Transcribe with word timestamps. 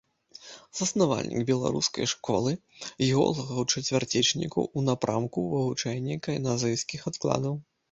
Заснавальнік 0.77 1.41
беларускай 1.51 2.05
школы 2.13 2.51
геолагаў-чацвярцічнікаў 3.09 4.63
і 4.77 4.85
напрамку 4.89 5.37
ў 5.41 5.45
вывучэнні 5.55 6.21
кайназойскіх 6.29 7.01
адкладаў. 7.15 7.65